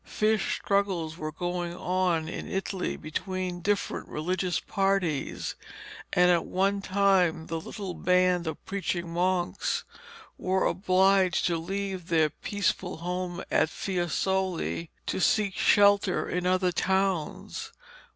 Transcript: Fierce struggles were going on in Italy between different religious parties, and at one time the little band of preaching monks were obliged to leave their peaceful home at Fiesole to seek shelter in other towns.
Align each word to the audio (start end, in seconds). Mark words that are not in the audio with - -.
Fierce 0.03 0.41
struggles 0.41 1.15
were 1.15 1.31
going 1.31 1.75
on 1.75 2.27
in 2.27 2.47
Italy 2.49 2.97
between 2.97 3.61
different 3.61 4.07
religious 4.07 4.59
parties, 4.59 5.53
and 6.11 6.31
at 6.31 6.43
one 6.43 6.81
time 6.81 7.45
the 7.45 7.59
little 7.61 7.93
band 7.93 8.47
of 8.47 8.65
preaching 8.65 9.13
monks 9.13 9.83
were 10.39 10.65
obliged 10.65 11.45
to 11.45 11.55
leave 11.55 12.07
their 12.07 12.31
peaceful 12.31 12.97
home 12.97 13.43
at 13.51 13.69
Fiesole 13.69 14.87
to 15.05 15.19
seek 15.19 15.53
shelter 15.53 16.27
in 16.27 16.47
other 16.47 16.71
towns. 16.71 17.71